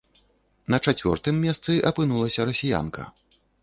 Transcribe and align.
На 0.75 0.79
чацвёртым 0.87 1.39
месцы 1.45 1.79
апынулася 1.93 2.53
расіянка. 2.53 3.11